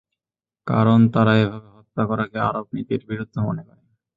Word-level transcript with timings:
কারণ, 0.67 0.99
তারা 1.13 1.33
এভাবে 1.43 1.69
হত্যা 1.77 2.03
করাকে 2.09 2.37
আরব 2.49 2.65
নীতির 2.75 3.01
বিরুদ্ধ 3.09 3.35
মনে 3.47 3.63
করে। 3.67 3.81